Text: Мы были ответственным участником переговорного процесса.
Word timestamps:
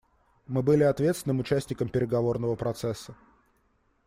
Мы 0.47 0.63
были 0.63 0.81
ответственным 0.81 1.41
участником 1.41 1.87
переговорного 1.87 2.55
процесса. 2.55 3.13